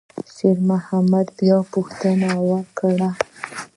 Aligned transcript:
شېرمحمد 0.35 1.27
بیا 1.37 1.57
پوښتنه 1.73 2.29
وکړه. 2.49 3.09